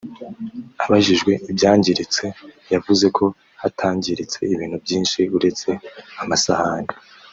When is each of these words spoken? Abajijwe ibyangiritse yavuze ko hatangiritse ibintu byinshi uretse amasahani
Abajijwe 0.83 1.31
ibyangiritse 1.51 2.25
yavuze 2.73 3.05
ko 3.17 3.25
hatangiritse 3.61 4.39
ibintu 4.53 4.77
byinshi 4.83 5.19
uretse 5.37 5.69
amasahani 6.23 6.93